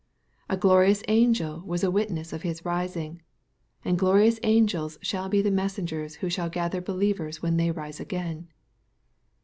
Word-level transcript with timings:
—A 0.49 0.57
glorious 0.57 1.03
angel 1.09 1.61
was 1.63 1.83
a 1.83 1.91
witness 1.91 2.33
of 2.33 2.41
His 2.41 2.65
rising, 2.65 3.21
and 3.85 3.99
glorious 3.99 4.39
angels 4.41 4.97
shall 5.03 5.29
be 5.29 5.43
the 5.43 5.51
messengers 5.51 6.15
who 6.15 6.27
shall 6.31 6.49
gather 6.49 6.81
believers 6.81 7.43
when 7.43 7.57
they 7.57 7.69
rise 7.69 7.99
again. 7.99 8.47